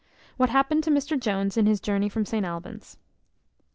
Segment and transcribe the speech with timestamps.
[0.35, 2.97] What happened to Mr Jones in his journey from St Albans.